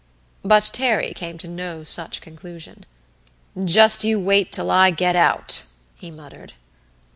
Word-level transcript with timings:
But 0.43 0.71
Terry 0.73 1.13
came 1.13 1.37
to 1.37 1.47
no 1.47 1.83
such 1.83 2.21
conclusion. 2.21 2.87
"Just 3.63 4.03
you 4.03 4.19
wait 4.19 4.51
till 4.51 4.71
I 4.71 4.89
get 4.89 5.15
out!" 5.15 5.61
he 5.99 6.09
muttered. 6.09 6.53